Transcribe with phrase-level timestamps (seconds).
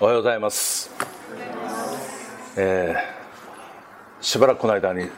[0.00, 0.92] おはようございます、
[2.56, 3.18] えー
[4.20, 5.08] しばらくこの間に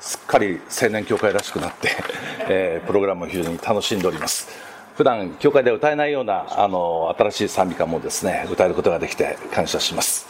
[0.00, 1.90] すっかり青年教会らしくなって、
[2.48, 4.48] えープログラムを非常に楽しんでおります。
[4.96, 10.26] 普段教会で歌えないようなあの新しい賛美歌もですね歌えることができて感謝します。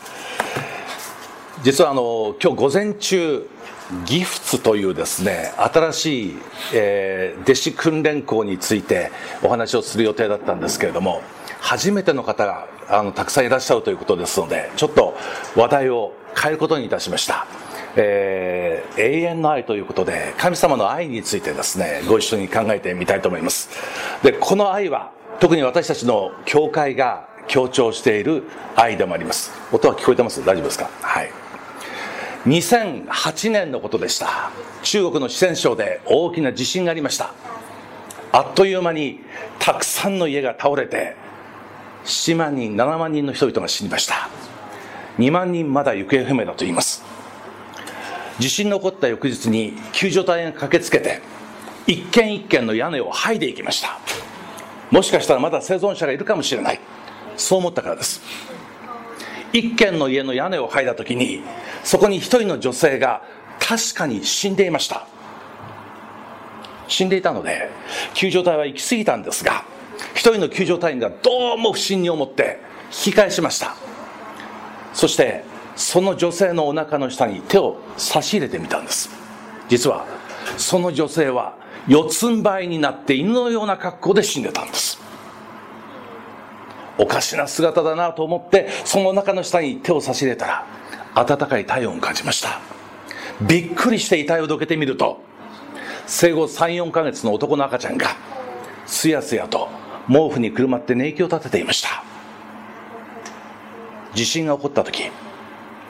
[1.62, 3.48] 実はあの今日午前中
[4.06, 6.38] ギフツというですね新しい、
[6.72, 11.22] えー弟子訓練校についてお話をする予定だったんですけれども
[11.60, 15.14] 初めての方があのたくさんいらっしゃるということですのでちょっと
[15.56, 17.46] 話題を変えることにいたしました、
[17.96, 23.70] えー永遠の愛ということで神様の愛についてですねご一緒に考えてみたいと思います。
[24.22, 28.44] でこの愛は特に私たちの教会が強調している
[28.76, 29.52] 愛でもあります。
[29.72, 30.44] 音は聞こえてます？
[30.44, 30.90] 大丈夫ですか？
[31.00, 31.30] はい。
[32.46, 34.50] 2008年のことでした。
[34.82, 37.32] 中国の四川省で大きな地震がありました。
[38.32, 39.20] あっという間に
[39.58, 41.16] たくさんの家が倒れて
[42.04, 44.28] 7万人7万人の人々が死にました。
[45.18, 47.04] 2万人まだ行方不明だと言います。
[48.38, 51.20] 地震の起こった翌日に救助隊が駆けつけて
[51.86, 53.98] 一軒一軒の屋根を剥いでいきました。
[54.90, 56.80] もしかしたらまだ生存者がいるかもしれない。
[57.36, 58.22] そう思ったからです。
[59.52, 61.42] 一軒の家の屋根を剥いだ時に
[61.82, 63.22] そこに一人の女性が
[63.58, 65.06] 確かに死んでいました。
[66.88, 67.70] 死んでいたので
[68.14, 69.64] 救助隊は行き過ぎたんですが
[70.14, 73.76] 一人の救助隊員がどうも不審に思って引き返しました。
[74.92, 75.44] そして
[75.76, 79.10] その女性のお腹の下に手を差し入れてみたんです。
[79.68, 80.06] 実は
[80.56, 81.56] その女性は
[81.88, 85.00] 四つん這いになって犬のような格好で死んでたんです。
[86.98, 90.66] おかしな姿だなと思ってそのお腹の下に手を差し入れたら
[91.14, 92.60] 温かい体温を感じました。
[93.40, 95.22] びっくりして遺体をどけてみると
[96.06, 98.08] 生後34ヶ月の男の赤ちゃんが
[98.84, 99.68] すやすやと
[100.08, 102.02] 毛布にくるまって寝息を立てていました。
[104.14, 105.10] 地震が起こった時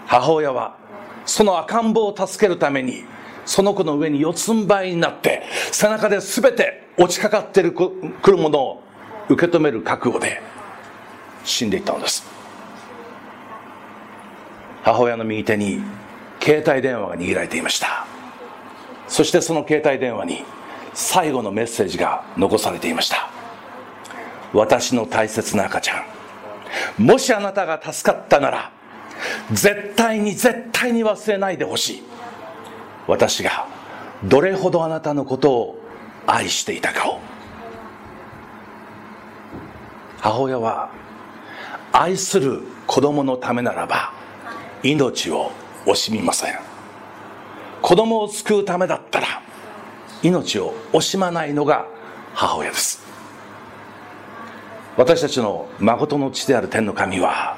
[0.07, 0.77] 母親は
[1.25, 3.05] その赤ん坊を助けるために
[3.47, 7.93] その子の上に四つん這いになって背中で全て落ちかかってるく
[8.27, 8.83] るものを
[9.29, 10.43] 受け止める覚悟で
[11.45, 12.29] 死んでいったのです。
[14.83, 15.81] 母親の右手に
[16.41, 18.07] 携帯電話が握られていました。
[19.09, 20.45] そしてその携帯電話に
[20.95, 23.30] 最後のメッセージが残されていました。
[24.53, 26.05] 私の大切な赤ちゃ
[26.99, 27.05] ん。
[27.05, 28.73] もしあなたが助かったなら
[29.53, 32.03] 絶対に絶対に忘れないでほしい。
[33.07, 33.67] 私が
[34.25, 35.79] どれほどあなたのことを
[36.27, 37.21] 愛していたかを。
[40.21, 40.91] 母親は
[41.93, 44.13] 愛する子供のためならば
[44.83, 45.51] 命を
[45.87, 46.59] 惜しみません。
[47.83, 49.27] 子供を救うためだったら
[50.23, 51.87] 命を惜しまないのが
[52.35, 53.10] 母親です。
[54.97, 57.57] 私たちの誠の父である天の神は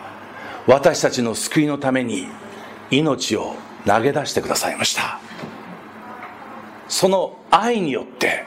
[0.67, 2.27] 私たちの救いのために
[2.91, 3.55] 命を
[3.87, 5.19] 投げ出してくださいました。
[6.89, 8.45] その愛によって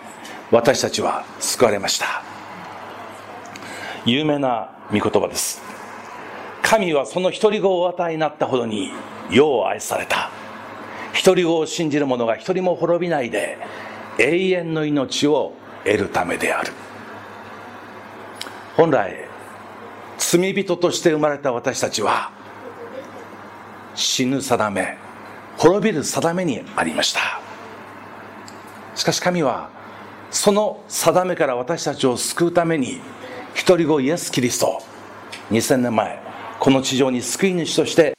[0.51, 2.23] 私たちは救われました。
[4.05, 5.61] 有名な御言葉です。
[6.61, 8.91] 神はその独り子をお与えになったほどに
[9.29, 10.29] 世を愛された。
[11.23, 13.57] 独り子を信じる者が一人も滅びないで
[14.19, 15.53] 永遠の命を
[15.83, 16.71] 得るためである。
[18.75, 19.27] 本来
[20.17, 22.31] 罪人として生まれた私たちは
[23.95, 24.97] 死ぬ定め
[25.57, 27.39] 滅びる定めにありました。
[28.95, 29.69] しかし神は
[30.31, 32.99] その定めから私たちを救うために
[33.53, 34.81] 一人子イエス・キリスト
[35.51, 36.19] 2000年前
[36.59, 38.17] この地上に救い主として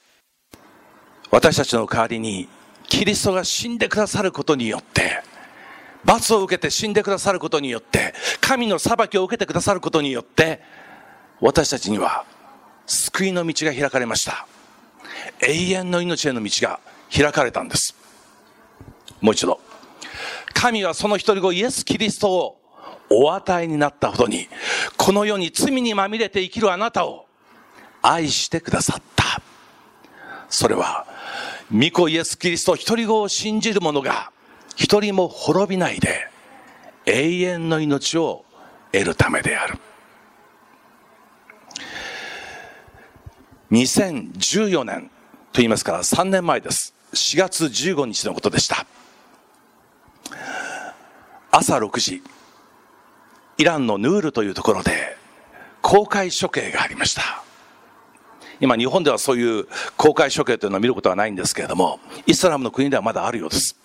[1.30, 2.48] 私たちの代わりに
[2.88, 5.22] キリストが死んでくださることによって
[6.06, 10.62] 罰を受けて死んでくださることによって神の裁きを受けてくださることによって
[11.40, 12.24] 私たちには
[12.86, 14.46] 救いの道が開かれました。
[15.40, 16.80] 永遠の命への道が
[17.14, 17.96] 開かれたんです。
[19.20, 19.60] もう一度。
[20.54, 22.60] 神はその一人子イエス・キリストを
[23.10, 24.48] お与えになったほどに
[24.96, 27.26] この世に罪にまみれて生きるあなたを
[28.00, 29.42] 愛してくださった。
[30.48, 31.06] それは
[31.72, 34.30] 御子イエス・キリスト一人子を信じる者が
[34.76, 36.28] 一人も滅びないで
[37.06, 38.44] 永遠の命を
[38.92, 39.78] 得るためである。
[43.72, 45.10] 2014年
[45.52, 46.94] と言いますから3年前です。
[47.14, 48.86] 4月15日のことでした。
[51.50, 52.22] 朝6時
[53.56, 55.16] イランのヌールというところで
[55.80, 57.42] 公開処刑がありました。
[58.60, 63.76] 今日本ではそういう公開処刑というのを見ることはないんですけれどもイスラムの国ではまだあるようです。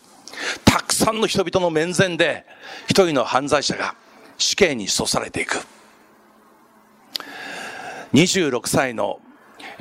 [0.66, 2.46] たくさんの人々の面前で
[2.88, 3.96] 一人の犯罪者が
[4.38, 5.58] 死刑に処されていく
[8.14, 9.20] 26歳の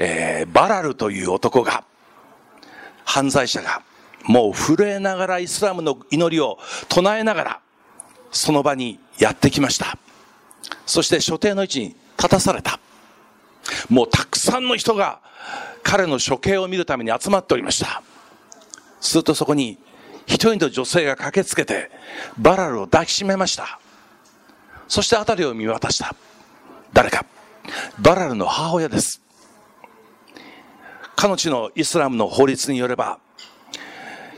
[0.03, 1.85] えー、バラルという男が、
[3.05, 3.83] 犯罪者が、
[4.25, 6.59] もう震えながらイスラムの祈りを
[6.89, 7.61] 唱えながら、
[8.31, 9.99] その場にやってきました。
[10.87, 11.87] そして所定の位置に
[12.17, 12.81] 立たされた。
[13.91, 15.21] もうたくさんの人が
[15.83, 18.03] 彼の処刑を見るために集まっておりました。
[19.01, 19.79] するとそこに
[20.27, 21.91] 一人の女性が駆けつけて
[22.39, 23.81] バラルを抱きしめました。
[24.89, 26.15] そして辺りを見渡した。
[26.93, 27.25] 誰か
[28.01, 29.23] バラルの母親です。
[31.17, 33.19] 彼女のイスラムの法律によれば、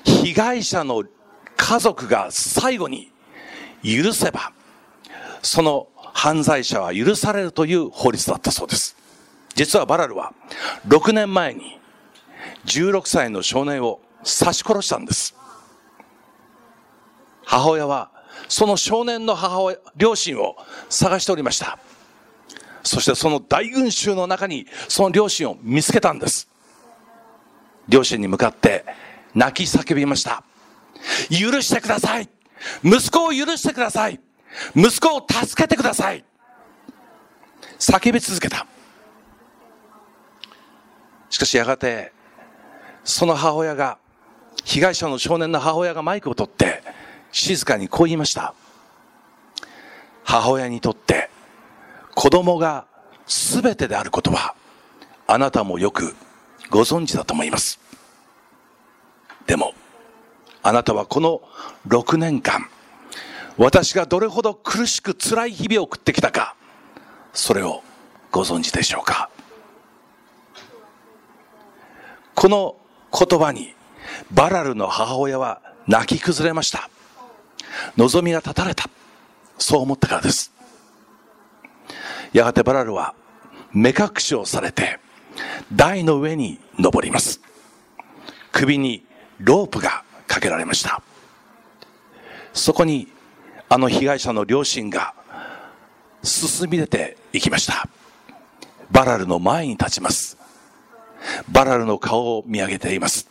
[0.04, 1.04] 被害者の
[1.56, 3.12] 家族が最後に
[3.84, 4.52] 許せば、
[5.42, 8.96] その犯罪者は許されるという法律だったそうです。
[9.54, 10.32] 実はバラルは
[10.88, 11.78] 6年前に
[12.66, 15.36] 16歳の少年を刺し殺したんです。
[17.52, 18.10] 母親は
[18.48, 20.56] その少年の母親、両親を
[20.88, 21.78] 探しておりました。
[22.82, 26.48] そしてその大群衆の中にその両親を見つけたんです。
[27.88, 28.86] 両親に向かって
[29.34, 30.42] 泣き叫びました。
[31.28, 32.28] 許してください
[32.82, 34.20] 息子を許してください
[34.76, 36.24] 息子を助けてください
[37.78, 38.66] 叫び続けた。
[41.28, 42.12] しかしやがて、
[43.04, 43.98] その母親が、
[44.64, 46.82] 被害者の少年の母親がマイクを取って、
[47.32, 48.54] 静かにこう言いました。
[50.24, 51.30] 母親にとって
[52.14, 52.86] 子供が
[53.26, 54.54] 全てであることは
[55.26, 56.14] あなたもよく
[56.70, 57.80] ご存知だと思います。
[59.46, 59.74] でも、
[60.62, 61.42] あなたはこの
[61.88, 62.68] 6年間、
[63.58, 66.54] 私がどれほど苦しく辛い日々を送ってきたか、
[67.32, 67.82] それを
[68.30, 69.30] ご存知でしょうか？
[72.34, 72.76] この
[73.12, 73.74] 言葉に
[74.30, 76.88] バラルの母親は泣き崩れました。
[77.96, 78.88] 望みが絶たれた。
[79.58, 80.52] そう思ったからです。
[82.32, 83.14] やがてバラルは
[83.72, 84.98] 目隠しをされて
[85.74, 87.40] 台の上に登ります。
[88.52, 89.04] 首に
[89.38, 91.02] ロープがかけられました。
[92.52, 93.08] そこに
[93.68, 95.14] あの被害者の両親が
[96.22, 97.88] 進み出ていきました。
[98.90, 100.36] バラルの前に立ちます。
[101.48, 103.28] バラルの顔を見上げています。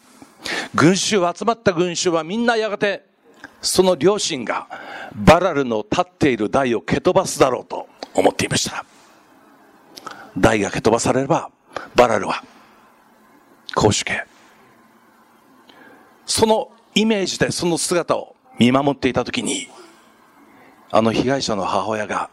[0.73, 3.10] 群衆集まった群衆はみんなやがて
[3.61, 4.67] その両親が
[5.15, 8.85] バラルの立っている台を蹴飛ばすだろうと思っていました。
[10.37, 11.51] 台が蹴飛ばされれば、
[11.95, 12.43] バラルは、
[13.75, 14.25] 公主家。
[16.25, 19.67] そのイメージでその姿を見守っていたときに、
[20.91, 22.29] あの被害者の母親が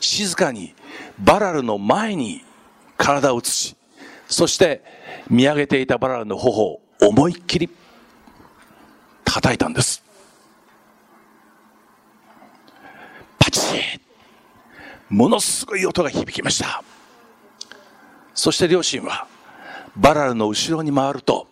[0.00, 0.74] 静かに
[1.18, 2.44] バラルの前に
[2.96, 3.76] 体を移し、
[4.28, 4.82] そして
[5.30, 7.70] 見上げていたバラルの頬を思いっきり
[9.24, 10.07] 叩いたんです。
[13.50, 13.60] チ
[15.08, 16.82] ものすごい音が響きました。
[18.34, 19.26] そして両親は
[19.96, 21.46] バラルの後ろに回ると、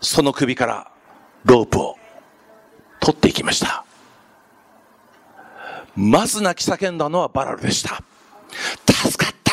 [0.00, 0.90] その首から
[1.44, 1.96] ロープを
[3.00, 3.84] 取っていきました。
[5.96, 8.02] まず泣き叫んだのはバラルでした。
[8.86, 9.52] 助かった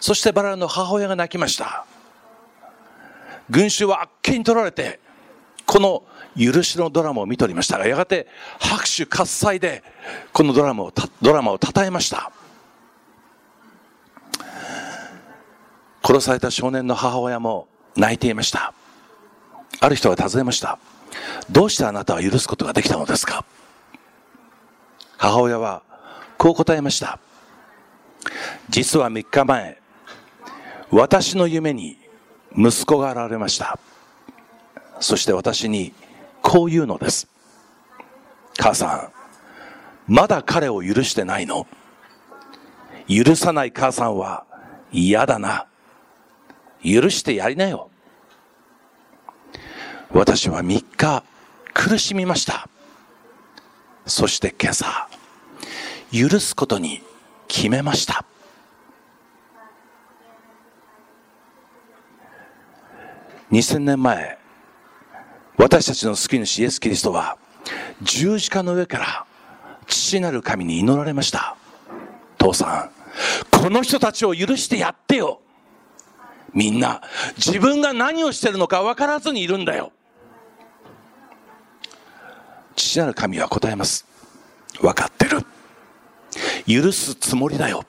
[0.00, 1.86] そしてバラルの母親が泣きました。
[3.50, 4.98] 群衆はあっけに取られて、
[5.66, 6.02] この
[6.36, 8.26] 許しのドラマを見ておりましたが、やがて
[8.58, 9.82] 拍手喝采で、
[10.32, 12.32] このドラマを、ドラマを称えました。
[16.04, 18.74] 殺された少年の母親も泣いていました。
[19.80, 20.78] ある人が尋ねました。
[21.50, 23.44] どうしてあなたは許すことができたのですか？
[25.18, 25.82] 母親は
[26.38, 27.18] こう答えました。
[28.68, 29.78] 実は3日前、
[30.90, 31.98] 私の夢に
[32.56, 33.78] 息子が現れました。
[34.98, 35.92] そして私に
[36.42, 37.28] こう言うのです。
[38.58, 39.10] 母さ
[40.08, 41.66] ん、まだ彼を許してないの
[43.08, 44.44] 許さない母さんは
[44.90, 45.66] 嫌だな。
[46.84, 47.90] 許してやりなよ。
[50.10, 51.24] 私は3日
[51.72, 52.68] 苦しみました。
[54.04, 55.08] そして今朝、
[56.12, 57.02] 許すことに
[57.48, 58.24] 決めました。
[63.50, 64.38] 2000年前、
[65.62, 67.38] 私たちの救い主イエス・キリストは
[68.02, 69.26] 十字架の上から
[69.86, 71.56] 父なる神に祈られました。
[72.36, 72.90] 父さ
[73.52, 75.40] ん、この人たちを許してやってよ。
[76.52, 77.00] みんな
[77.36, 79.92] 自分が何をしてるのか分からずにいるんだよ。
[82.74, 84.04] 父なる神は答えます。
[84.80, 85.46] 分かってる。
[86.66, 87.84] 許すつもりだよ。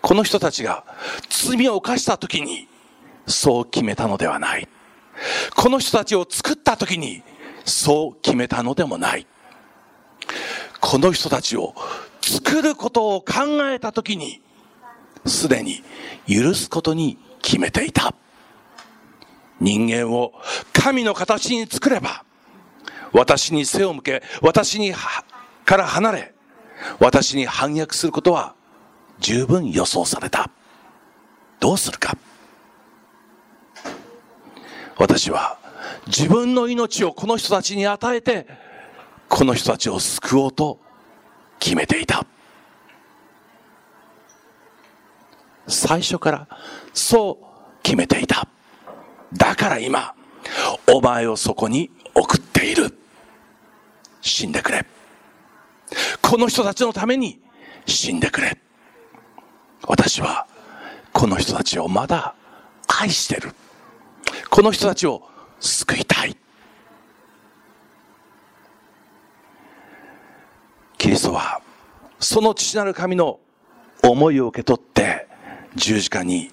[0.00, 0.84] この人たちが
[1.28, 2.68] 罪を犯した時に
[3.26, 4.68] そう決めたのではない。
[5.54, 7.22] この人たちを作った時に
[7.64, 9.26] そう決めたのでもない。
[10.80, 11.74] この人たちを
[12.20, 13.34] 作ることを考
[13.70, 14.42] えた時に
[15.26, 15.82] すでに
[16.26, 18.14] 許すことに決めていた。
[19.60, 20.32] 人間を
[20.72, 22.24] 神の形に作れば、
[23.12, 26.34] 私に背を向け、私にから離れ、
[26.98, 28.54] 私に反逆することは
[29.20, 30.50] 十分予想された。
[31.60, 32.16] どうするか。
[34.96, 35.58] 私は
[36.06, 38.46] 自分の命をこの人たちに与えて、
[39.28, 40.78] この人たちを救おうと
[41.58, 42.26] 決めていた。
[45.68, 46.48] 最初から
[46.92, 48.46] そう決めていた。
[49.32, 50.14] だから今、
[50.92, 52.98] お前をそこに送っている。
[54.20, 54.84] 死んでくれ。
[56.20, 57.40] この人たちのために
[57.86, 58.58] 死んでくれ。
[59.86, 60.46] 私は
[61.12, 62.34] この人たちをまだ
[62.86, 63.52] 愛してる。
[64.52, 65.22] この人たちを
[65.60, 66.36] 救いたい。
[70.98, 71.62] キリストは
[72.20, 73.40] その父なる神の
[74.02, 75.26] 思いを受け取って
[75.74, 76.50] 十字架に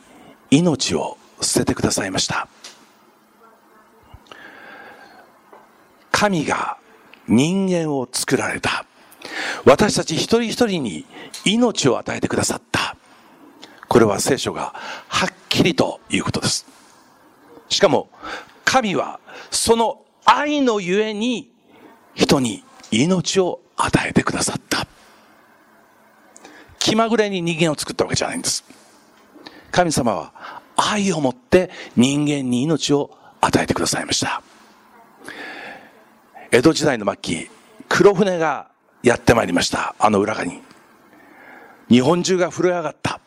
[0.50, 2.48] 命を捨ててくださいました。
[6.10, 6.78] 神が
[7.28, 8.86] 人間を作られた。
[9.66, 11.06] 私たち一人一人に
[11.44, 12.96] 命を与えてくださった。
[13.90, 14.74] これは聖書が
[15.10, 16.79] はっきりということです。
[17.70, 18.10] しかも、
[18.66, 19.20] 神は
[19.52, 21.52] その愛のゆえに
[22.14, 24.88] 人に命を与えてくださった。
[26.80, 28.64] 気まぐれに人間を作ったわけじゃないんです。
[29.72, 33.12] 神様は愛を持って人間に命を
[33.42, 34.42] 与えてくださいました。
[36.52, 37.50] 江戸時代の末期、
[37.88, 38.72] 黒船が
[39.04, 39.96] やってまいりました。
[40.00, 40.62] あの裏側に。
[41.90, 43.20] 日本中が震え上がった。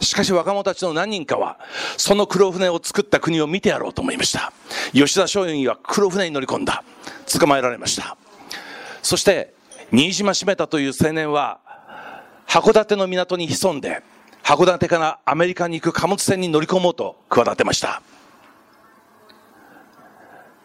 [0.00, 1.58] しかし若者たちの何人かは、
[1.96, 4.52] その黒船を作った国を見てやろうと思いました。
[4.92, 6.82] 吉田松陰は黒船に乗り込んだ。
[7.38, 8.16] 捕まえられました。
[9.02, 9.54] そして、
[9.92, 11.58] 新島閉めたという青年は、
[12.46, 14.02] 函館の港に潜んで、
[14.42, 18.02] 函館からアメリカに行く貨物船に乗り込もうと企てました。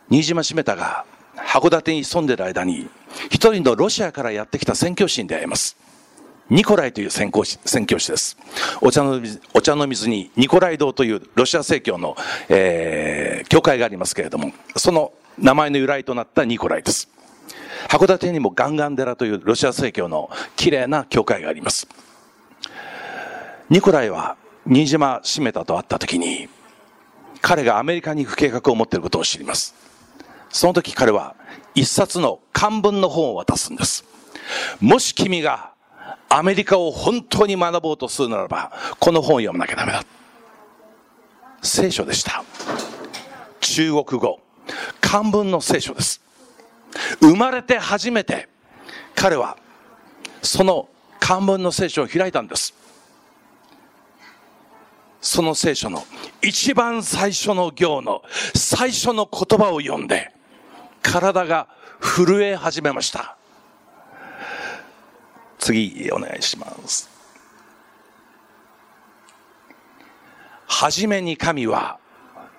[0.09, 2.87] 新島閉めたが、函館に潜んでいる間に、
[3.29, 5.77] 一人のロシアからやってきた宣教師に出会います。
[6.49, 8.37] ニコライという宣教師宣教師です。
[8.79, 12.15] お茶の水お茶の水にニコライ堂というロシア正教の、
[12.49, 17.09] えー、教会がありますけれども、その名前の由来となったニコライです。
[17.89, 21.87] 函館にもガンガン寺というロシア正教の綺麗な教会があります。
[23.71, 24.37] ニコライは
[24.67, 26.47] 新島閉めたと会った時に、
[27.41, 29.73] 彼がアメリカに行く計画を持っていることを知ります。
[30.49, 31.35] その時彼は
[31.73, 34.05] 一冊の漢文の本を渡すんです。
[34.79, 35.74] もし君が
[36.29, 40.03] アメリカを本当に学ぼうとするならば、この本を読まなきゃダメだ。
[41.61, 42.43] 聖書でした。
[43.59, 44.39] 中国語。
[45.01, 46.21] 漢文の聖書です。
[47.19, 48.47] 生まれて初めて、
[49.15, 49.57] 彼は、
[50.41, 52.73] その漢文の聖書を開いたんです。
[55.21, 56.03] その聖書の
[56.43, 58.21] 一番最初の行の
[58.53, 60.31] 最初の言葉を読んで、
[61.01, 61.67] 体が
[61.99, 63.35] 震え始めました。
[65.65, 67.09] 次お願いします。
[70.67, 71.97] はじめに神は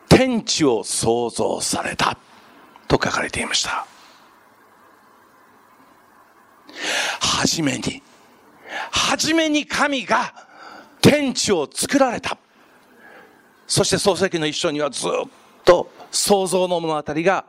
[0.09, 2.19] 天地を創造された
[2.89, 3.87] と書かれていました。
[7.21, 8.03] はじめに、
[8.91, 10.35] はじめに神が
[11.01, 12.37] 天地を作られた。
[13.69, 15.11] そして創世記の一章にはずっ
[15.65, 17.45] と創造の物語が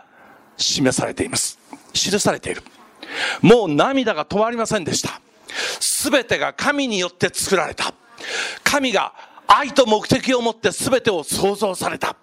[0.56, 1.58] 示されています。
[1.94, 2.62] 記されている。
[3.42, 5.20] もう涙が止まりませんでした。
[5.80, 7.94] すべてが神によって作られた。
[8.64, 9.14] 神が
[9.48, 12.16] 愛と目的を持ってすべてを創造された。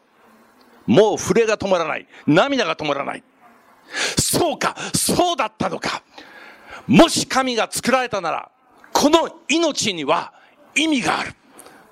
[0.87, 2.07] もう触れが止まらない。
[2.27, 3.23] 涙が止まらない。
[4.19, 6.03] そうか、そうだったのか。
[6.87, 8.51] もし神が作られたなら、
[8.93, 10.35] この命には
[10.75, 11.35] 意味がある。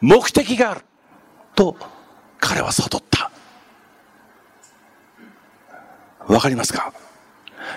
[0.00, 0.80] 目的がある。
[1.54, 1.76] と、
[2.38, 3.30] 彼は悟った。
[6.26, 6.92] わかりますか？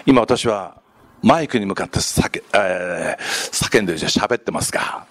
[0.05, 0.81] 今私は
[1.25, 3.20] マイクに向かって叫,、えー、
[3.51, 5.08] 叫んでじゃ喋ってますが、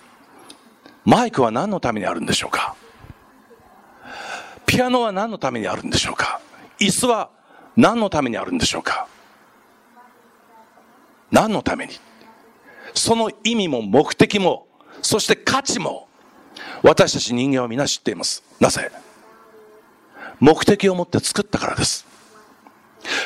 [1.05, 2.77] マイクは何のためにあるんでしょうか？
[4.65, 6.41] ピアノは何のためにあるんでしょうか？
[6.79, 7.31] 椅子は
[7.77, 9.09] 何のためにあるんでしょうか？
[11.33, 11.95] 何のために？
[12.95, 14.69] その意味も目的も、
[15.03, 16.07] そして価値も、
[16.85, 18.45] 私たち人間は皆知っています。
[18.61, 18.89] なぜ？
[20.39, 22.07] 目的を持って作ったからです。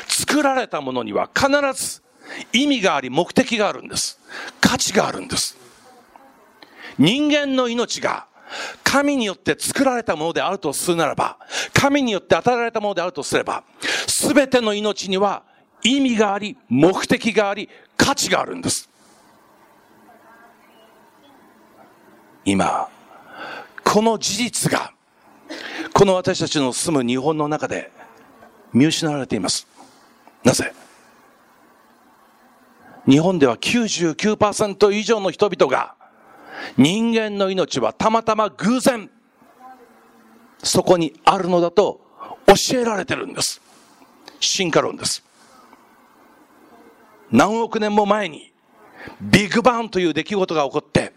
[0.07, 2.01] 作られたものには必ず
[2.53, 4.19] 意味があり目的があるんです。
[4.61, 5.57] 価値があるんです。
[6.97, 8.27] 人間の命が
[8.83, 11.37] 神によって作られたものであるとするならば、
[11.73, 13.63] 神によって与えられたものであるとすれば、
[14.07, 15.43] すべての命には
[15.83, 18.89] 意味があり、目的があり、価値があるんです。
[22.43, 22.89] 今、
[23.83, 24.91] この事実が、
[25.93, 27.91] この私たちの住む日本の中で
[28.73, 29.67] 見失われています。
[30.43, 30.73] なぜ？
[33.09, 35.95] 日本では99%以上の人々が
[36.77, 39.09] 人間の命はたまたま偶然
[40.61, 42.01] そこにあるのだと
[42.45, 43.61] 教えられてるんです。
[44.39, 45.23] 進化論です。
[47.31, 48.51] 何億年も前に
[49.21, 51.13] ビッグバンという出来事が起こって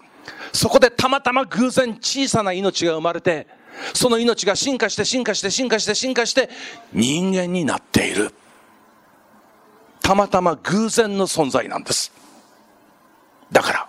[0.53, 3.47] そこでたまたま偶然小さな命が生まれて
[3.93, 6.49] その命が進化して進化して進化して進化して
[6.93, 8.33] 人間になっている。
[10.03, 12.13] たまたま偶然の存在なんです。
[13.51, 13.89] だから、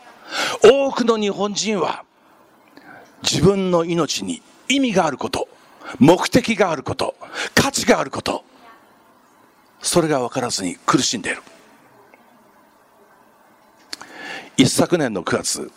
[0.70, 2.04] 多くの日本人は
[3.24, 5.48] 自分の命に意味があること、
[6.00, 7.16] 目的があること、
[7.56, 8.44] 価値があること、
[9.82, 11.42] それが分からずに苦しんでいる。
[14.56, 15.72] 一昨年の9月、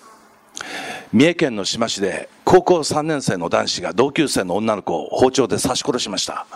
[1.12, 6.46] 三重県の志摩市で高校3年生の男子が同級生の女の子を包丁で刺し殺しました。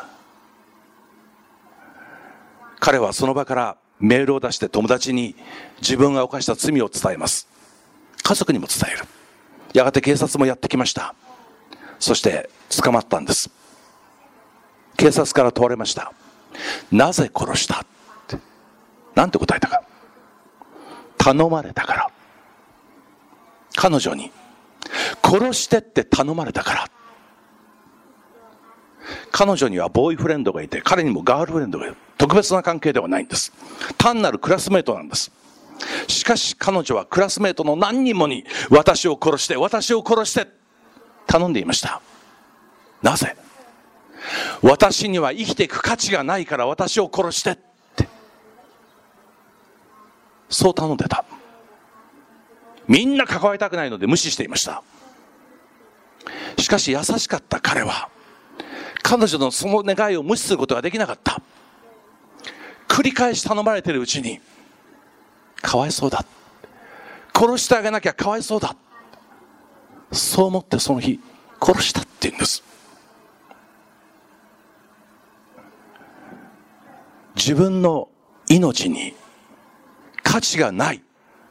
[2.81, 5.37] 彼はその場からメールを出して友達に
[5.83, 7.47] 自分が犯した罪を伝えます。
[8.23, 9.05] 家族にも伝える。
[9.75, 11.15] やがて警察もやってきました。
[11.99, 12.49] そして
[12.83, 13.51] 捕まったんです。
[14.97, 16.13] 警察から問われました。
[16.91, 17.81] なぜ殺した？
[17.81, 17.87] っ
[18.27, 18.39] て。
[19.15, 19.83] なんて答えたか。
[21.19, 22.11] 頼まれたから。
[23.77, 24.33] 彼女に
[25.23, 26.91] 殺してって頼まれたから。
[29.31, 31.97] 彼女にはボーイフレンドがいて、彼にもガールフレンドがいる。
[32.19, 33.53] 特別な関係ではないんです。
[33.97, 35.31] 単なるクラスメートなんです。
[36.09, 40.47] しかし彼女はクラスメートの何人もに私を殺して、私を殺して
[41.27, 42.03] 頼んでいました。
[43.03, 43.35] なぜ？
[44.63, 47.59] 私には生きていく価値がないから私を殺してっ
[47.97, 48.07] て。
[50.51, 51.25] そう頼んでた。
[52.87, 54.83] みんな関わりたくないので無視していました。
[56.59, 58.11] しかし優しかった彼は、
[59.11, 61.43] 彼女のその願いを無視することができなかった。
[62.87, 64.39] 繰り返し頼まれているうちに、
[65.61, 66.25] かわいそうだ。
[67.35, 68.77] 殺してあげなきゃかわいそうだ。
[70.13, 71.19] そう思ってその日、
[71.61, 72.63] 殺したって言うんです。
[77.35, 78.09] 自分の
[78.49, 79.17] 命に
[80.23, 81.03] 価値がない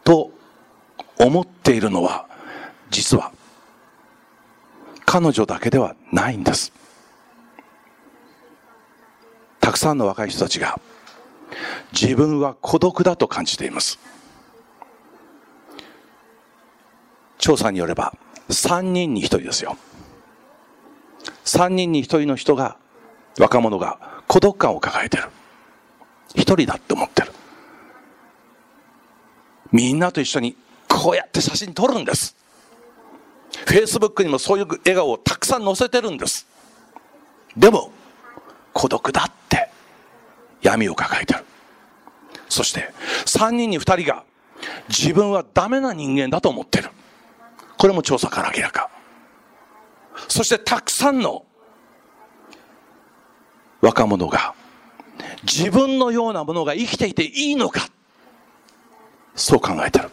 [0.05, 0.31] と
[1.17, 2.25] 思っているのは、
[2.89, 3.33] 実は
[5.05, 6.71] 彼女だけではないんです。
[9.69, 10.79] たくさんの若い人たちが
[11.91, 13.99] 自分は孤独だと感じています。
[17.37, 18.15] 調査によれば
[18.49, 19.77] 3人に1人ですよ。
[21.45, 22.77] 3人に1人の人が、
[23.37, 25.25] 若者が孤独感を抱えてる。
[26.33, 27.31] 1人だって思ってる。
[29.71, 30.55] みんなと一緒に
[30.87, 32.35] こうやって写真撮るんです。
[33.67, 36.47] フェイスブックにもそういう笑顔をたくさん載せてるんです。
[37.55, 37.91] でも、
[38.73, 39.69] 孤独だって
[40.61, 41.45] 闇を抱えてる。
[42.49, 42.91] そして、
[43.25, 44.23] 3人に2人が
[44.87, 46.89] 自分はダメな人間だと思ってる。
[47.77, 48.89] これも調査から明らか。
[50.27, 51.45] そしてたくさんの
[53.81, 54.53] 若者が
[55.43, 57.87] 自分のようなものが生きていていいのか
[59.35, 60.09] そう考えてる。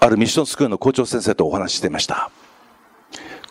[0.00, 2.30] あるミッションスクールの校長先生とお話ししていました。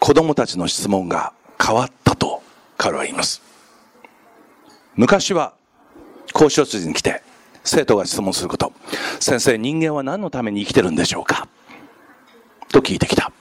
[0.06, 2.44] 子供たちの質問が変わったと
[2.78, 3.42] 彼は言います。
[4.96, 5.56] 昔は
[6.32, 7.24] 講師室に来て
[7.64, 8.72] 生徒が質問すること。
[9.20, 11.48] 先生、人間は何のために生きてるんでしょうか？
[12.72, 13.32] と聞いてきた。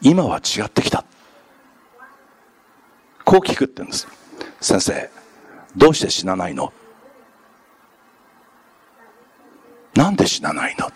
[0.00, 1.04] 今は違ってきた。
[3.24, 4.06] こう聞くって言うんです。
[4.60, 5.10] 先生、
[5.76, 6.72] どうして死なないの？
[9.96, 10.88] なんで死なないの？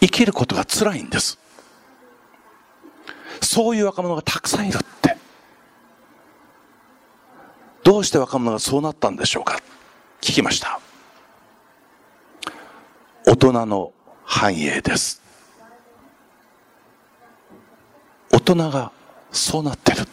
[0.00, 1.38] 生きることが辛いんです。
[3.42, 5.16] そういう若者がたくさんいるって。
[7.84, 9.58] どうして若者がそうなったんでしょうか
[10.20, 10.80] 聞きました。
[13.26, 13.92] 大人の
[14.24, 15.20] 繁栄です。
[18.32, 18.92] 大人が
[19.30, 20.06] そうなってる。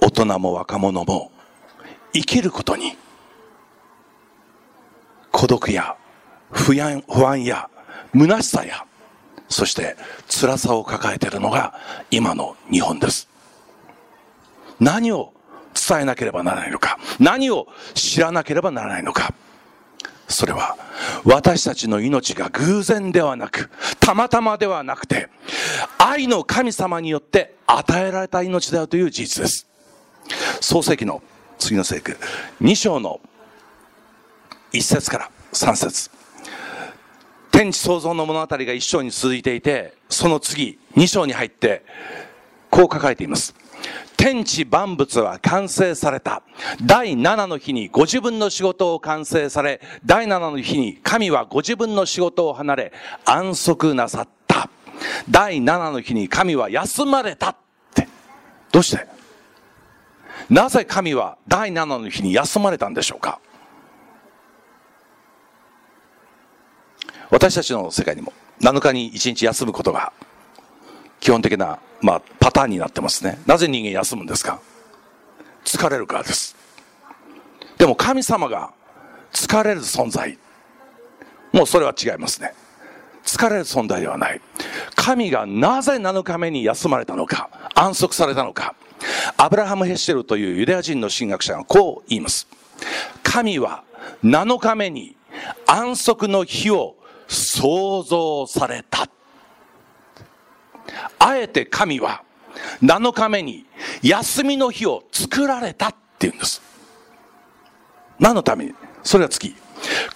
[0.00, 1.32] 大人も若者も
[2.12, 2.96] 生きることに
[5.30, 5.96] 孤独や
[6.50, 7.70] 不安不安や
[8.14, 8.84] 虚しさや
[9.48, 9.96] そして
[10.28, 11.74] 辛さを抱えているのが
[12.10, 13.28] 今の日本です。
[14.80, 15.32] 何を
[15.74, 19.34] 伝えなければならないのか何を知らなければならないのか。
[20.28, 20.76] それは
[21.24, 23.70] 私たちの命が偶然ではなく
[24.00, 25.28] たまたまではなくて
[25.98, 29.66] 愛の神様によって与えられた命だよという事実です。
[30.60, 31.22] 創世記の
[31.58, 32.16] 次の聖句
[32.62, 33.20] 2章の
[34.72, 36.21] 1節から3節。
[37.52, 41.84] 天地創造の物語が1章に続いていて、その次、2章に入って、
[42.70, 43.54] こう書かれています。
[44.16, 46.42] 天地万物は完成された。
[46.82, 52.92] 第7の日にご自分の仕事を完成され、第7の日に神はご自分の仕事を離れ、
[53.26, 54.70] 安息なさった。
[55.28, 57.56] 第7の日に神は休まれたっ
[57.94, 58.08] て。
[58.72, 59.06] どうして？
[60.48, 63.40] なぜ神は第7の日に休まれたんでしょうか？
[67.32, 70.12] 私たちの世界にも7日に1日休むことが
[71.18, 73.40] 基本的な、まあ、パターンになってますね。
[73.46, 74.60] なぜ人間休むんですか？
[75.64, 76.54] 疲れるからです。
[77.78, 78.74] でも神様が
[79.32, 80.38] 疲れる存在。
[81.52, 82.52] もうそれは違いますね。
[83.24, 84.40] 疲れる存在ではない。
[84.94, 88.74] 神がなぜ7日目に休まれたのか、安息されたのか。
[89.38, 92.46] アブラハム・ヘッシェルというユダヤ人の神学者がこう言います。
[93.22, 93.84] 神は
[94.22, 95.16] 7日目に
[95.66, 96.96] 安息の日を
[97.28, 99.08] 創造された。
[101.18, 102.22] あえて神は
[102.82, 103.66] 7日目に
[104.02, 106.60] 休みの日を作られたっていうんです。
[108.18, 108.74] 何のために？
[109.02, 109.54] それは次。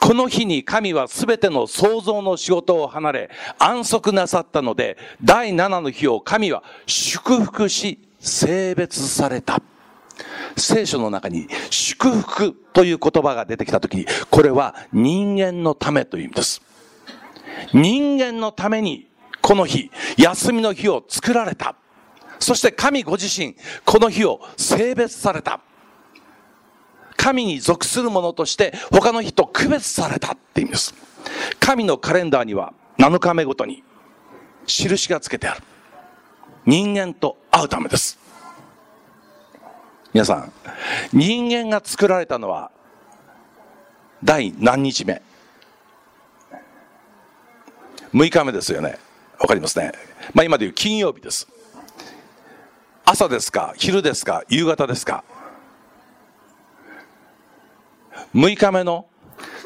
[0.01, 9.61] この日に神は全ての創造の仕事を離れ安息なさったので第7の日を神は祝福し性別された。
[10.57, 16.63] 聖書の中に祝福という言葉が出てきたときに、これは人間のためという意味です。
[17.73, 19.09] 人間のために
[19.47, 21.77] この日、休みの日を作られた。
[22.41, 25.61] そして神ご自身、この日を性別された。
[27.17, 30.95] 神に属するものとして他の日と区別されたって意味です。
[31.61, 33.83] 神のカレンダーには7日目ごとに
[34.67, 35.63] 印がつけてある。
[36.67, 38.19] 人間と会うためです。
[40.13, 40.53] 皆さん、
[41.13, 42.73] 人間が作られたのは
[44.25, 45.23] 第何日目
[48.15, 48.99] ?6 日目ですよね。
[49.39, 49.93] わかりますね。
[50.35, 51.49] まあ今でいう金曜日です。
[53.05, 55.23] 朝ですか昼ですか夕方ですか
[58.35, 59.07] 6日目の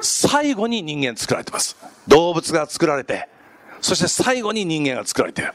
[0.03, 1.77] 最後に人間作られてます。
[2.07, 3.29] 動物が作られて、
[3.81, 5.53] そして最後に人間が作られてる。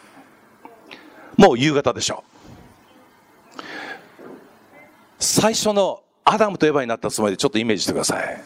[1.37, 2.35] もう夕方でしょう。
[5.19, 8.43] 最初のアダムとエヴァになったつもりでちょっとイメージしてください。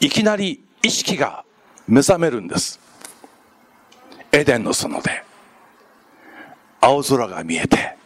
[0.00, 1.44] いきなり意識が
[1.88, 2.80] 目覚めるんです。
[4.36, 5.24] エデンの園で。
[6.80, 7.96] 青空が見えて、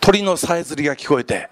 [0.00, 1.48] 鳥のさえずりが聞こえて、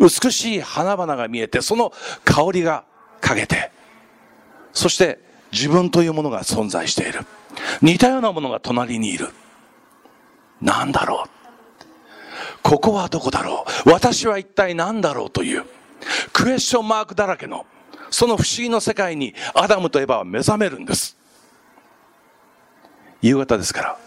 [0.00, 1.92] 美しい花々が見えて、その
[2.24, 2.84] 香りが
[3.20, 3.70] かけて、
[4.72, 5.18] そして
[5.52, 7.26] 自分というものが存在している。
[7.82, 9.28] 似たようなものが隣にいる。
[10.60, 11.30] 何だろう
[12.62, 15.64] ここはどこだろう私は一体何だろうという
[16.32, 17.66] クエスチョンマークだらけの
[18.10, 21.15] その不思議の世界にアダムとエバは目覚めるんです
[23.22, 23.98] 夕方ですから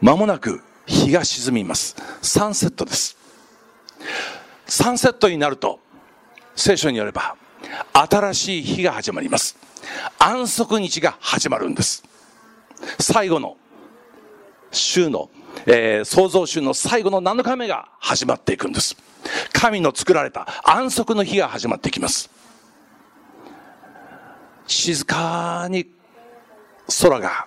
[0.00, 3.16] 間もなく日が沈みますサンセットです
[4.66, 5.80] サンセットになると
[6.54, 7.36] 聖書によれば
[7.92, 9.56] 新しい日が始まります
[10.18, 12.04] 安息日が始まるんです
[12.98, 13.56] 最後の
[14.70, 15.30] 週の
[15.64, 18.96] えー、創造主の最後の7日目が始まっていくんです。
[19.52, 22.30] 神の作られた安息の日が始まっていきます。
[24.66, 25.86] 静かに
[27.02, 27.46] 空が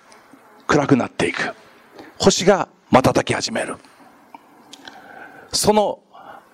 [0.70, 1.52] 暗くなっていく。
[2.16, 3.76] 星が瞬き始める。
[5.52, 6.00] その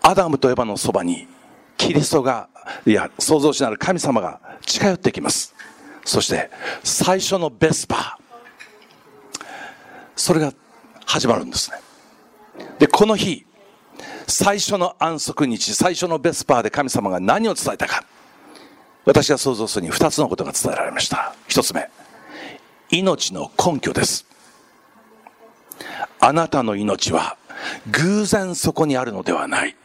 [0.01, 1.29] アダムとエヴァのそばに
[1.77, 2.49] キリストが、
[2.87, 5.55] いや、創造主なる神様が近寄ってきます。
[6.03, 6.51] そして
[6.83, 9.45] 最初のベスパー。
[10.17, 10.51] それが
[11.05, 11.77] 始まるんですね。
[12.79, 13.45] で、この日、
[14.27, 18.03] 最初の安息日、最初のベスパーで神様が何を伝えたか。
[19.05, 21.35] 私が想像するに二つのことが伝えられました。
[21.49, 21.91] 一つ目、
[22.91, 24.27] 命の根拠です。
[26.21, 27.37] あなたの命は
[27.91, 29.77] 偶然そこにあるのではない。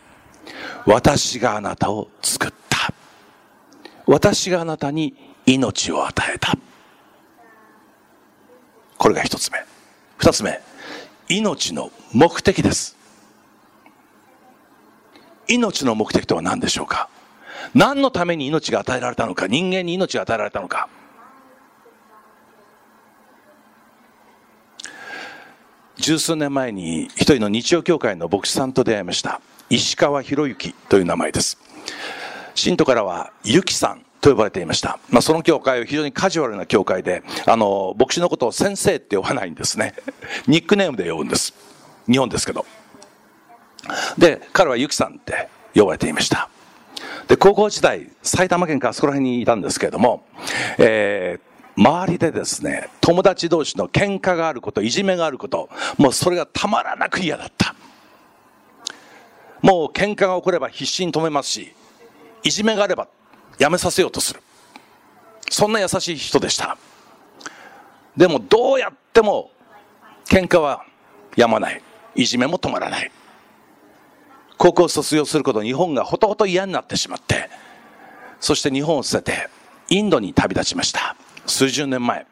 [0.85, 2.93] 私があなたを作った。
[4.05, 6.57] 私があなたに命を与えた。
[8.97, 9.63] これが一つ目。
[10.17, 10.61] 二つ目、
[11.29, 12.95] 命の目的です。
[15.47, 17.09] 命の目的とは何でしょうか？
[17.73, 19.47] 何のために命が与えられたのか？
[19.47, 20.87] 人間に命が与えられたのか？
[26.01, 31.59] 十数年前に一人の日曜教会の牧師さんと出会いました石川博之という名前です
[32.55, 34.99] 信徒からはゆきさんと呼ばれていました。
[35.09, 39.95] まあ、その教会は非常にカジュアルな教会で、あの、牧師のことを先生って呼ばないんですね。
[40.45, 41.55] ニックネームで呼ぶんです。
[42.07, 42.67] 日本ですけど。
[44.19, 46.49] で、彼はユキさんって呼ばれていました。
[47.27, 50.23] で、高校時代、埼玉県からそこら辺にいたんですけれども、
[50.77, 57.75] えー、周りでですね、友達同士の喧嘩があること、いじめがあること、もうそれがたまらなく嫌だった。
[59.61, 61.73] もう喧嘩が起これば必死に止めますし、
[62.43, 63.07] いじめがあれば
[63.59, 64.41] やめさせようとする。
[65.49, 66.77] そんな優しい人でした。
[68.17, 69.51] でもどうやっても
[70.25, 70.85] 喧嘩は
[71.35, 71.81] やまない。
[72.15, 73.11] いじめも止まらない。
[74.57, 77.49] 高校卒業すること日本がほとほと嫌になってしまって、
[78.39, 79.49] そして日本を捨てて
[79.89, 81.15] インドに旅立ちました。
[81.45, 82.25] 数十年前、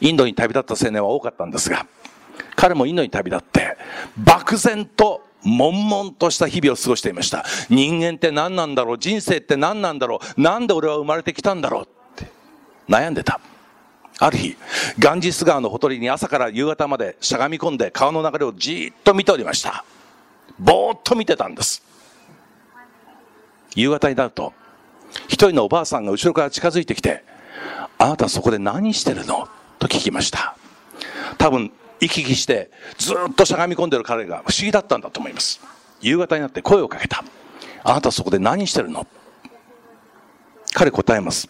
[0.00, 1.86] インドに旅立った青年は多かったんですが、
[2.56, 3.76] 彼もインドに旅立って、
[4.16, 7.44] 漠然と悶々とした日々を過ごしていました。
[7.70, 8.98] 人間って何なんだろう？
[8.98, 10.40] 人生って何なんだろう？
[10.40, 11.84] なんで俺は生まれてきたんだろう？
[11.84, 12.26] って
[12.88, 13.40] 悩んでた。
[14.18, 14.56] ある日、
[14.98, 19.84] ガンジス川のほとりに朝から夕方までしゃがみ込んで川の流れをじーっと見ておりました。
[20.58, 21.84] ぼーっと見てたんです。
[23.76, 24.52] 夕方になると、
[25.28, 27.22] 一人のおばあさんが後ろから近づいてきて、
[27.98, 29.48] あなたそこで何してるの？
[29.78, 30.56] と聞きました。
[31.36, 35.60] 多分、行き来してずっとしゃがみ込んでる彼が不思議だったんだと思います。
[36.00, 37.24] 夕方になって声をかけた。
[37.82, 39.06] あなたそこで何してるの？
[40.74, 41.48] 彼答えます。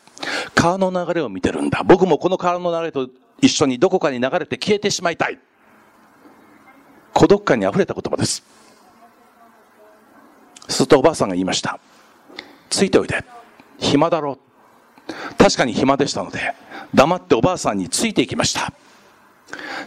[0.55, 1.83] 川の流れを見てるんだ。
[1.85, 3.09] 僕もこの川の流れと
[3.41, 5.39] 一緒にどこかに流れて消えてしまいたい。
[7.13, 8.43] 孤独感に溢れた言葉です。
[10.69, 11.79] するとおばあさんが言いました。
[12.71, 13.25] ついておいで。
[13.79, 14.39] 暇だろう。
[15.37, 16.55] 確かに暇でしたので、
[16.95, 18.73] 黙っておばあさんについていきました。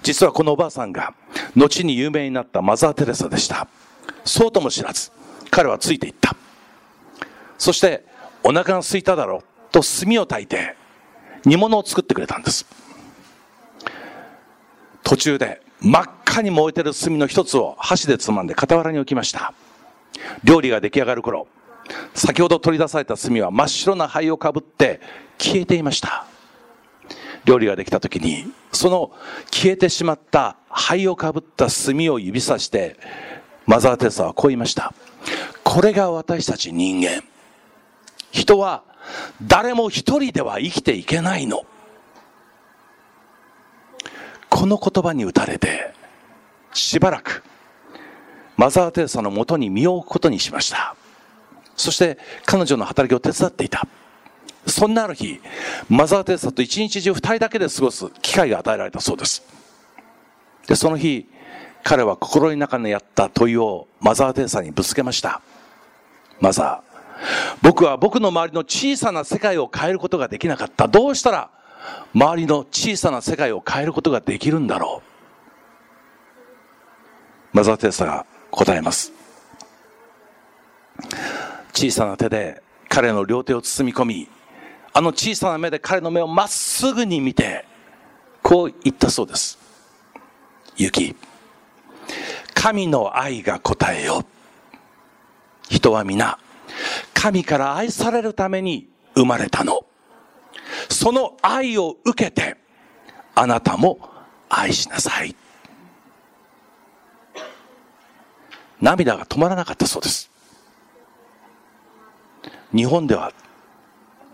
[0.04, 1.14] 実はこのおばあさんが、
[1.56, 3.68] 後に有名になったマザー・テレサでした。
[4.26, 5.12] そうとも知らず、
[5.50, 6.36] 彼はついていった。
[7.58, 8.06] そして、
[8.44, 10.76] お腹が空いただろうと炭を焚いて
[11.46, 12.66] 煮物を作ってくれたんです
[15.04, 19.54] 途中で真っ赤に燃えてる炭の一つを箸でつまんで傍らに置きました
[20.44, 21.48] 料理が出来上がる頃
[22.14, 25.02] 先ほど取り出された炭は真っ白な灰をかぶって
[25.38, 26.26] 消えていました
[27.46, 29.12] 料理ができた時にその
[29.52, 32.98] 消えてしまった灰をかぶった炭を指さして
[33.66, 34.94] マザー・テレサはこう言いました
[35.64, 37.24] これが私たち人間
[38.32, 38.84] 人は
[39.42, 41.66] 誰も一人では生きていけないの。
[44.50, 45.94] この言葉に打たれて、
[46.74, 47.44] しばらく、
[48.58, 50.96] マザー・テレサのもとに身を置くことにしました。
[51.82, 53.88] そして彼女の働きを手伝っていた。
[54.68, 55.42] そんなある日、
[55.90, 59.44] マザー・テレサと一日中二人だけで過ごす機会が与えられたそうです。
[60.68, 61.28] で、その日、
[61.84, 65.42] 彼は心の中にあった問いをマザー・テレサにぶつけました。
[66.40, 70.88] マザー、僕は僕の周りの小さな世界を変えることができなかった。
[70.88, 71.50] どうしたら
[72.14, 75.02] 周りの小さな世界を変えることができるんだろ
[77.54, 77.58] う。
[77.58, 79.12] マザー・テレサが答えます。
[81.74, 84.28] 小さな手で彼の両手を包み込み、
[84.94, 87.66] あの小さな目で彼の目をまっすぐに見て、
[88.44, 89.58] こう言ったそうです。
[90.76, 91.16] 雪、
[92.54, 94.26] 神の愛が答えよ。
[95.70, 96.38] 人は皆、
[97.14, 99.86] 神から愛されるために生まれたの。
[100.90, 102.58] その愛を受けて、
[103.36, 104.00] あなたも
[104.50, 105.36] 愛しなさい。
[108.82, 110.31] 涙が止まらなかったそうです。
[112.74, 113.34] 日本では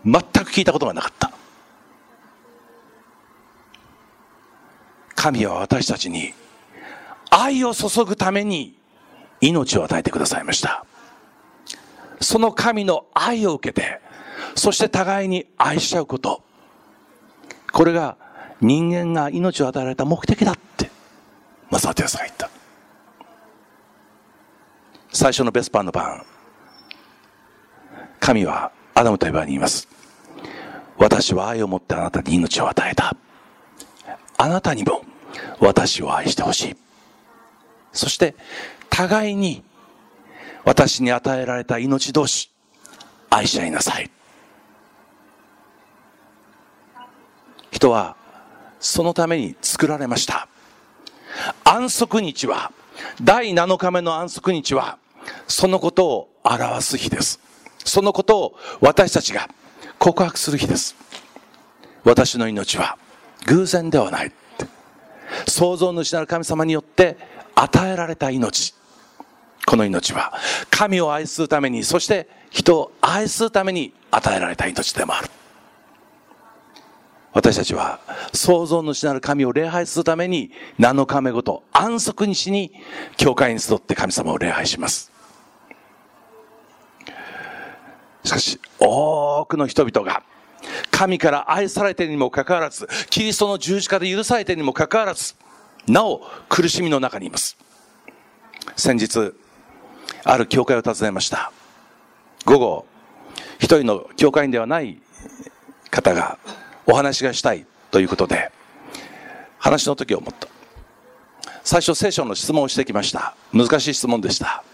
[0.04, 1.32] 全く聞いたことがなかった。
[5.14, 6.32] 神は私たちに
[7.30, 8.78] 愛を注ぐために
[9.40, 10.84] 命を与えてくださいました。
[12.20, 14.00] その神の愛を受けて、
[14.54, 16.42] そして互いに愛し合うこと。
[17.72, 18.16] これが
[18.60, 20.90] 人間が命を与えられた目的だって、
[21.70, 22.50] マサテヤさんが言った。
[25.12, 26.24] 最初のベスパーの晩、
[28.20, 29.88] 神はアダムとエバに言います。
[30.98, 33.16] 私は愛を持ってあなたに命を与えた。
[34.36, 35.02] あなたにも
[35.60, 36.76] 私を愛してほしい。
[37.92, 38.34] そして
[38.90, 39.62] 互いに
[40.64, 42.50] 私に与えられた命同士、
[43.30, 44.10] 愛し合いなさい。
[47.70, 48.16] 人は、
[48.80, 50.48] そのために作られました。
[51.64, 52.72] 安息日は、
[53.22, 54.98] 第7日目の安息日は、
[55.46, 57.40] そのことを表す日です。
[57.84, 59.48] そのことを私たちが
[59.98, 60.96] 告白する日です。
[62.04, 62.98] 私の命は
[63.46, 64.32] 偶然ではない。
[65.46, 67.16] 創造主なる神様によって
[67.54, 68.74] 与えられた命。
[69.68, 70.32] この命は
[70.70, 75.28] 神を愛するためにそして人を愛するために与えられた命でもある
[77.34, 78.00] 私たちは
[78.32, 82.72] 創造主なる神を礼拝するために7日目ごと安息日に
[83.18, 85.12] 教会に集って神様を礼拝します
[88.24, 90.22] しかし、多くの人々が、
[90.90, 95.34] 神から愛されているにもかかわらず、キリストの十字架で許されてにもかかわらず、
[95.86, 97.56] なお苦しみの中にいます。
[98.76, 99.32] 先日、
[100.24, 101.52] ある教会を訪ねました。
[102.44, 102.86] 午後、
[103.58, 105.00] 一人の教会員ではない
[105.90, 106.38] 方が
[106.86, 108.50] お話がしたいということで、
[109.58, 110.48] 話の時を思った。
[111.64, 113.34] 最初聖書の質問をしてきました。
[113.52, 114.64] 難しい質問でした。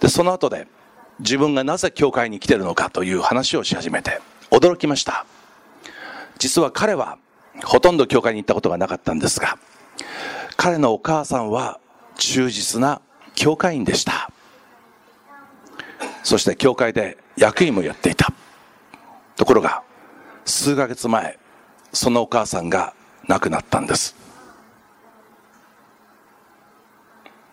[0.00, 0.66] で、その後で
[1.22, 5.24] 自分がなぜ教会に来てるのかという話をし始めて驚きました。
[6.38, 7.18] 実は彼は
[7.64, 9.58] ほとんど教会に行ったことがなかったんですが、
[10.56, 11.78] 彼のお母さんは
[12.16, 13.00] 忠実な
[13.34, 14.30] 教会員でした。
[16.24, 18.32] そして教会で役員もやっていた。
[19.36, 19.82] ところが、
[20.44, 21.38] 数ヶ月前、
[21.92, 22.94] そのお母さんが
[23.28, 24.16] 亡くなったんです。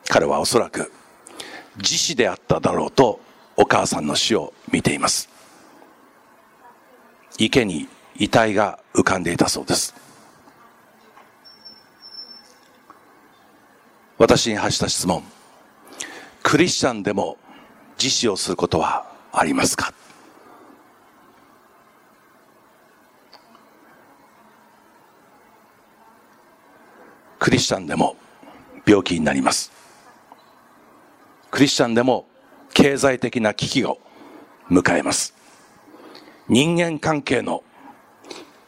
[0.08, 0.92] 彼はおそらく
[1.78, 3.20] 自死であっただろうと
[3.62, 5.28] お母さんの死を見ています。
[7.38, 9.94] 池に遺体が浮かんでいたそうです。
[14.18, 15.24] 私に発した質問。
[16.42, 17.38] クリスチャンでも
[17.98, 19.94] 自死をすることはありますか？
[27.40, 28.16] クリスチャンでも
[28.86, 29.70] 病気になります。
[31.52, 32.26] クリスチャンでも
[32.74, 34.00] 経済的な危機を
[34.70, 35.34] 迎えます。
[36.48, 37.64] 人間関係の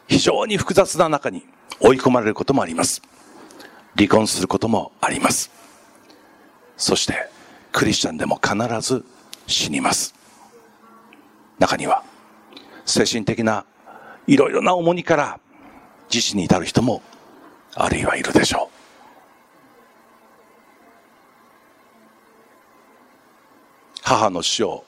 [0.08, 1.46] 非常に複雑な中に
[1.80, 3.02] 追い込まれることもあります。
[3.96, 5.52] 離婚することもあります。
[6.78, 7.30] そして
[7.72, 9.06] クリスチャンでも必ず
[9.48, 10.14] 死にます。
[11.60, 12.04] 中には
[12.86, 13.66] 精神的な
[14.28, 15.40] いろいろな重荷から
[16.10, 17.02] 自死に至る人も
[17.76, 18.81] あるいはいるでしょう。
[24.12, 24.84] 母の死を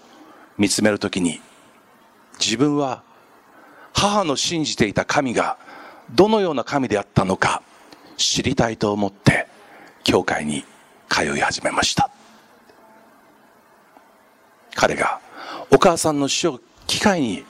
[0.58, 1.40] 見つめるときに
[2.42, 3.04] 自分は
[3.94, 5.58] 母の信じていた神が
[6.12, 7.64] どのような神であったのか
[8.18, 9.48] 知りたいと思って
[10.04, 10.66] 教会に
[11.08, 12.10] 通い始めました。
[14.76, 15.22] 彼が
[15.72, 17.46] お母さんの死を機会に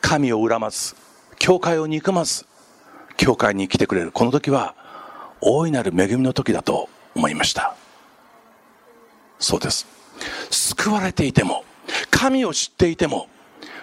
[0.00, 0.94] 神を恨まず
[1.38, 2.46] 教会を憎まず
[3.18, 4.74] 教会に来てくれるこの時は
[5.42, 7.76] 大いなる恵みの時だと思いました。
[9.38, 10.01] そうです。
[10.50, 11.64] 救われていても
[12.10, 13.28] 神を知っていても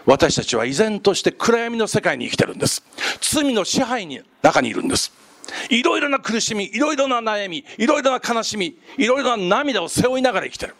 [0.05, 2.83] 私たちは依然として暗闇の世界に生きてるんです。
[3.21, 5.13] 罪の支配に中にいるんです。
[5.69, 10.75] いろいろな苦しみいろいろな悩みいろいろな悲しみいろいろな涙を背負いながら生きてる。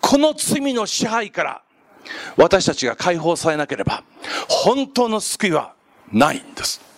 [0.00, 1.62] この罪の支配から
[2.36, 4.04] 私たちが解放されなければ
[4.48, 5.74] 本当の救いは
[6.12, 6.91] ないんです。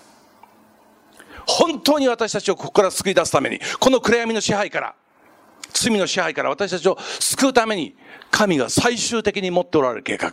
[1.46, 4.94] 本当に私たちをここから救い出すためにこの暗闇の支配から
[5.72, 7.96] 罪の支配から私たちを救うために
[8.30, 10.30] 神が最終的に持っておられる計画。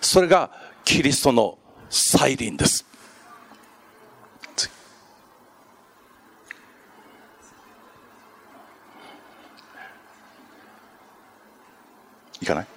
[0.00, 0.50] それが
[0.84, 1.58] キリストの
[1.88, 2.86] 再臨です。
[12.40, 12.66] いかない？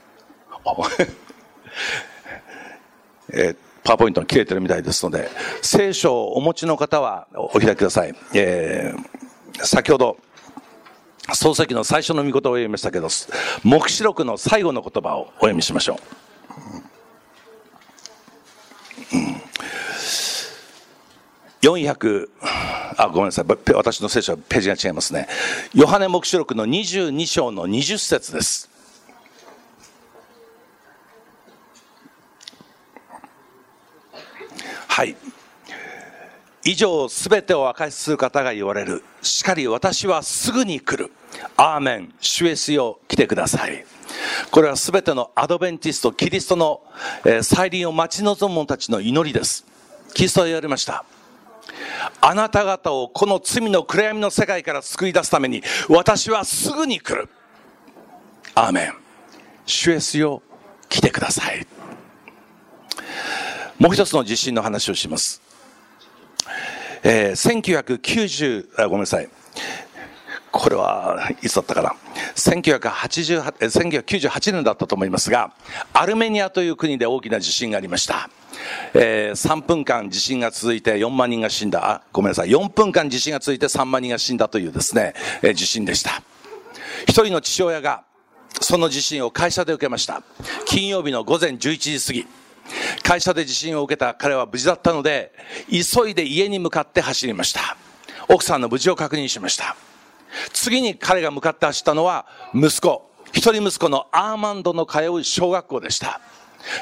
[3.34, 5.30] え、パワーポイントが切れてるみたいですので、
[5.62, 8.16] 聖書をお持ちの方はお開きください。
[8.34, 10.18] えー、先ほど、
[11.30, 13.08] 漱石の最初の御言葉を読みましたけど、
[13.64, 16.24] 黙示録の最後の言葉をお読みしましょう。
[21.64, 22.30] 400
[22.98, 25.28] あごめんなさい私の聖書はページが違いますね
[25.74, 28.70] ヨハネ黙示録の22章の20節です
[34.94, 35.16] はい。
[36.64, 39.04] 以上すべてを明かしする方が言われる。
[39.24, 41.12] しかり私はすぐに来る。
[41.58, 42.14] アーメン。
[42.22, 43.84] 主イエスよ来てください。
[44.52, 46.84] これはすべてのアドベンティストキリストの、
[47.26, 49.66] え、再臨を待ち望む者たちの祈りです。
[50.14, 51.04] キリストは言われました。
[52.22, 57.30] あなた方をこの罪の暗闇の世界から救い出すために私はすぐに来る。
[58.54, 58.94] アーメン。
[59.66, 60.44] 主イエスよ
[60.88, 61.66] 来てください。
[63.80, 65.42] もう一つの地震の話をします。
[67.04, 69.30] えー、1990あ、ごめんなさい。
[70.52, 71.96] これはいつだったかな。
[72.36, 75.52] 1988 1998年だったと思いますが、
[75.94, 78.30] アルメニアという国で大きな地震がありました。
[78.94, 81.90] えー、3分間地震が続いて4万人が死んだ。
[81.90, 82.50] あ、ごめんなさい。
[82.50, 86.22] 4分間地震が続いて3万人が死んだというですね、えー、地震でした。
[87.08, 88.04] 一人の父親が
[88.62, 90.22] その地震を会社で受けました。
[90.66, 92.28] 金曜日の午前11時過ぎ。
[93.04, 95.34] 会社で地震を受けた彼は無事だったので、
[95.70, 97.78] 急いで家に向かって走りました。
[98.30, 99.76] 奥さんの無事を確認しました。
[100.54, 106.22] 次に彼が向かって走ったのは息子、一人息子のアーマンドの通う小学校でした。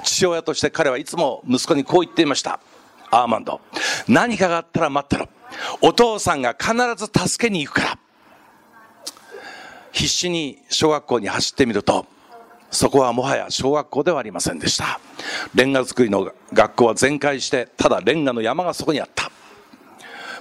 [0.04, 2.60] 父親として彼はいつも息子にこう言っていました。
[3.10, 3.60] アーマンド。
[4.08, 5.28] 何かがあったら待ってろ。
[5.82, 7.98] お父さんが必ず助けに行くから。
[9.92, 12.06] 必死に小学校に走ってみると、
[12.72, 15.00] そこはもはや小学校ではありませんでした。
[15.54, 19.30] レンガ作りの学校は全壊して、ただレンガの山がそこにあった。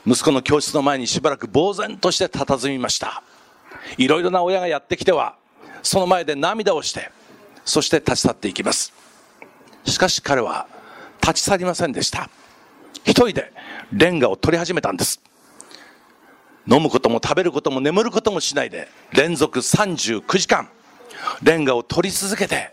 [0.07, 3.23] 息子の教室の前にしばらく呆然として佇みました。
[3.99, 5.35] いろいろな親がやってきては、
[5.83, 7.11] その前で涙をして、
[7.65, 8.93] そして立ち去っていきます。
[9.85, 10.69] しかし彼は
[11.21, 12.31] 立ち去りませんでした。
[13.05, 13.53] 一人で
[13.93, 15.21] レンガを取り始めたんです。
[16.69, 20.69] 飲むことも食べることも眠ることもしないで、連続39時間、
[21.43, 22.73] レンガを取り続けて、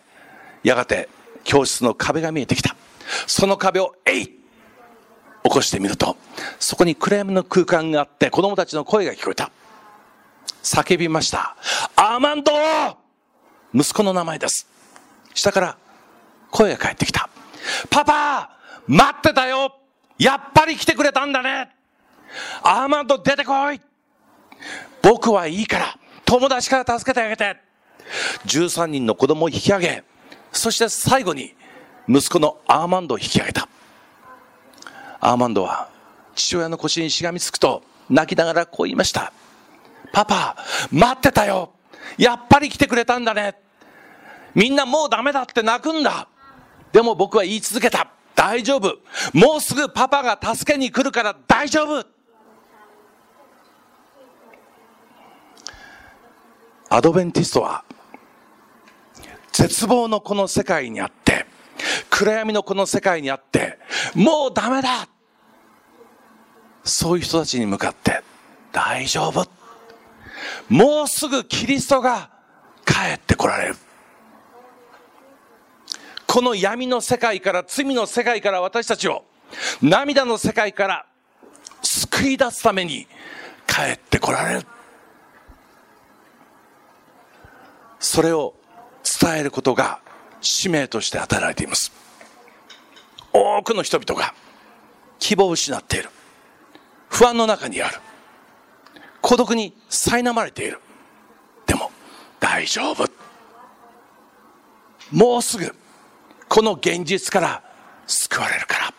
[0.64, 1.10] やがて
[1.43, 2.76] 教室の壁が見えてきた。
[3.26, 4.34] その壁を、えい起
[5.43, 6.18] こしてみると、
[6.60, 9.52] そこに暗闇の空間があって、子供たちの声が聞こえた。
[10.64, 11.56] 叫びました。
[11.95, 12.52] アーマンド
[13.74, 14.68] 息子の名前です。
[15.34, 15.78] 下から
[16.52, 17.30] 声が返ってきた。
[17.89, 19.76] パパ待ってたよ
[20.18, 21.70] やっぱり来てくれたんだね
[22.64, 23.82] アーマンド出てこい
[25.02, 25.86] 僕はいいから
[26.26, 27.58] 友達から助けてあげて
[28.45, 30.03] 13人の子供を引き上げ
[30.51, 31.53] そして最後に
[32.08, 33.68] 息子のアーマンドを引き上げた
[35.20, 35.89] アーマンドは
[36.36, 39.34] 父親の腰にしがみつくと泣きながらこう言いました
[40.14, 40.55] パパ
[40.91, 41.72] 待ってたよ
[42.18, 43.55] やっぱり来てくれたんだね
[44.55, 46.28] みんなもうダメだって泣くんだ
[46.91, 48.08] でも僕は言い続けた。
[48.36, 48.99] 大丈夫。
[49.34, 52.05] もうすぐパパが助けに来るから大丈夫。
[56.89, 57.84] アドベンティストは、
[59.58, 61.47] 絶望のこの世界にあって、
[62.12, 63.80] 暗闇のこの世界にあって、
[64.14, 65.08] もうダメだ
[66.84, 68.22] そういう人たちに向かって、
[68.72, 69.49] 大丈夫。
[70.70, 72.30] もうすぐキリストが
[72.86, 73.76] 帰ってこられる。
[76.28, 79.26] この闇の世界から、罪の世界から私たちを、
[79.82, 81.05] 涙の世界から
[81.82, 83.08] 救い出すために
[83.66, 84.68] 帰ってこられる。
[87.99, 88.53] それを
[89.22, 89.99] 伝えることが
[90.41, 91.91] 使命として与えられています。
[93.34, 94.34] 多くの人々が
[95.20, 96.10] 希望を失っている。
[97.10, 97.99] 不安の中にある。
[99.22, 100.80] 孤独に苛まれている。
[101.66, 101.91] でも
[102.39, 103.10] 大丈夫。
[105.12, 105.74] もうすぐ
[106.49, 107.64] この現実から
[108.08, 108.93] 救われるから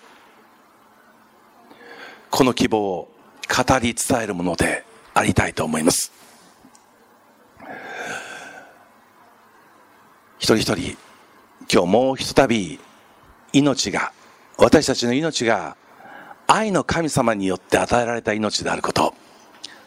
[2.31, 3.09] この希望を
[3.49, 4.85] 語り伝えるもので
[5.15, 6.13] ありたいと思います
[10.49, 10.97] 一人一人
[11.71, 12.81] 今日もうひとたび
[13.53, 14.13] 命が
[14.57, 15.77] 私たちの命が
[16.47, 19.13] 愛の神様によって与えられた命であること。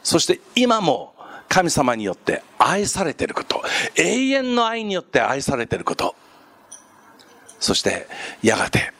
[0.03, 1.16] そして今も
[1.49, 3.64] 神様によって愛されていること。
[3.95, 6.16] 永遠の愛によって愛されていること。
[7.59, 8.07] そして
[8.43, 8.93] やがて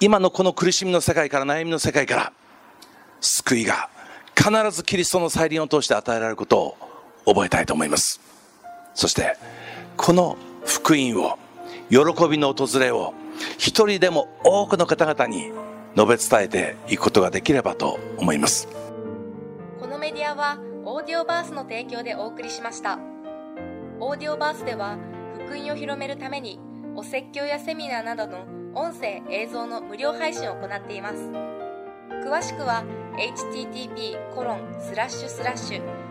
[0.00, 2.32] 今のこの苦しみの世界から悩みの世界から
[3.20, 3.90] 救いが
[4.34, 6.76] 必ずキリストの再臨を通して与えられることを
[7.26, 8.22] 覚えたいと思います。
[8.94, 9.36] そして
[9.98, 11.38] この福音を
[11.88, 13.14] 喜びの訪れを
[13.56, 15.50] 一人でも多くの方々に
[15.96, 18.68] 述べ伝えていくことができればと思います。
[19.80, 22.98] このメディアはオーディオバースの提供でお送りしました。
[23.98, 24.98] オーディオバースでは
[25.46, 26.60] 福音を広めるために
[26.94, 28.44] お説教やセミナーなどの
[28.74, 31.16] 音声映像の無料配信を行っています。
[32.24, 32.84] 詳しくは
[33.16, 34.18] http